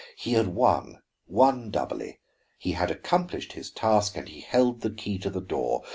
He 0.17 0.31
had 0.33 0.47
won, 0.47 0.97
won 1.27 1.69
doubly. 1.69 2.17
He 2.57 2.71
had 2.71 2.89
accomplished 2.89 3.53
his 3.53 3.69
task, 3.69 4.17
and 4.17 4.27
he 4.27 4.41
held 4.41 4.81
the 4.81 4.89
key 4.89 5.19
to 5.19 5.29
the 5.29 5.41
door. 5.41 5.83